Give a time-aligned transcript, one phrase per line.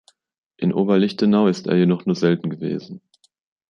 [0.57, 3.01] In Oberlichtenau ist er jedoch nur selten gewesen.